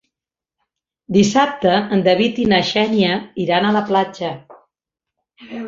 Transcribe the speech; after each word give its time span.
Dissabte 1.17 1.73
en 1.97 2.01
David 2.09 2.41
i 2.45 2.49
na 2.55 2.63
Xènia 2.71 3.21
iran 3.47 3.69
a 3.71 3.77
la 3.79 3.85
platja. 3.93 4.35